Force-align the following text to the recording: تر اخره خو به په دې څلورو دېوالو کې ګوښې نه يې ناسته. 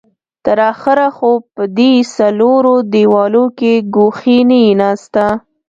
تر 0.45 0.59
اخره 0.71 1.07
خو 1.17 1.31
به 1.39 1.43
په 1.55 1.63
دې 1.77 1.93
څلورو 2.15 2.75
دېوالو 2.93 3.45
کې 3.57 3.73
ګوښې 3.95 4.39
نه 4.49 4.57
يې 4.63 4.71
ناسته. 4.81 5.25